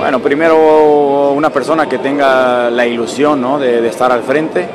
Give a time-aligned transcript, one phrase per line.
[0.00, 3.58] Bueno, primero una persona que tenga la ilusión ¿no?
[3.58, 4.66] de, estar al frente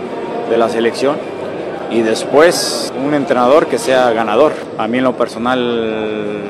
[0.48, 1.16] de la selección
[1.90, 4.54] y después un entrenador que sea ganador.
[4.78, 6.44] A mí en lo personal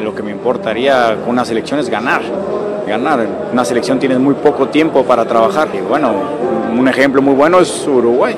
[0.00, 2.22] lo que me importaría con una selección es ganar,
[2.86, 3.26] ganar.
[3.52, 6.12] Una selección tiene muy poco tiempo para trabajar y bueno,
[6.78, 8.36] un ejemplo muy bueno es Uruguay.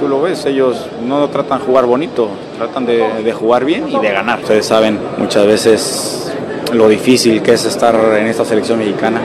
[0.00, 3.98] Tú lo ves, ellos no tratan de jugar bonito, tratan de, de jugar bien y
[3.98, 4.40] de ganar.
[4.40, 6.33] Ustedes saben muchas veces
[6.74, 9.20] lo difícil que es estar en esta selección mexicana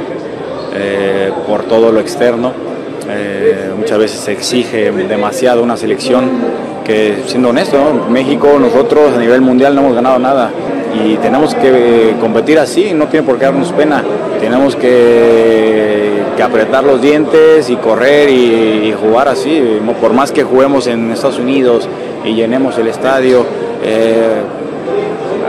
[0.73, 2.53] eh, por todo lo externo.
[3.09, 6.29] Eh, muchas veces se exige demasiado una selección
[6.83, 7.77] que, siendo honesto.
[8.09, 10.51] México, nosotros a nivel mundial no hemos ganado nada
[10.93, 14.03] y tenemos que competir así, no tiene por qué darnos pena.
[14.39, 19.61] Tenemos que, apretar los dientes y correr y, jugar así.
[19.99, 21.87] Por más que juguemos en Estados Unidos
[22.23, 23.45] y llenemos el estadio,
[23.83, 24.41] eh,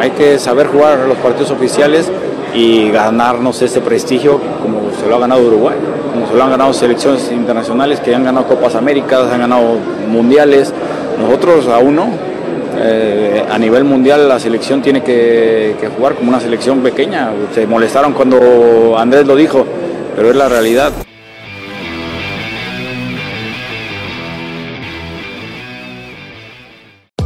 [0.01, 2.11] hay que saber jugar los partidos oficiales
[2.55, 5.77] y ganarnos ese prestigio como se lo ha ganado Uruguay,
[6.13, 9.77] como se lo han ganado selecciones internacionales que han ganado Copas Américas, han ganado
[10.09, 10.73] mundiales.
[11.19, 12.09] Nosotros aún no.
[12.83, 17.31] Eh, a nivel mundial la selección tiene que, que jugar como una selección pequeña.
[17.55, 19.67] Se molestaron cuando Andrés lo dijo,
[20.17, 20.93] pero es la realidad.